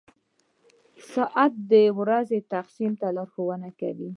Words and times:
•ساعت 1.13 1.53
د 1.71 1.73
ورځې 1.99 2.39
تقسیم 2.53 2.91
ته 3.01 3.07
لارښوونه 3.15 3.69
کوي. 3.79 4.09